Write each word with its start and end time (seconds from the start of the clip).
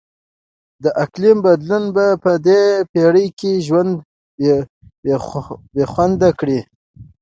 د 0.83 0.85
اقلیم 1.03 1.37
بدلون 1.45 1.83
به 1.95 2.05
په 2.23 2.31
دې 2.47 2.61
پیړۍ 2.91 3.27
کې 3.39 3.51
ژوند 3.65 3.91
بیخونده 5.75 6.29
کړي. 6.39 6.59